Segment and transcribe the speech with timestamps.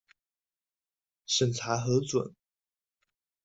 [1.27, 2.33] 審查核准